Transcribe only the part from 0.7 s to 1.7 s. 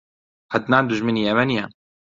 دوژمنی ئێمە نییە.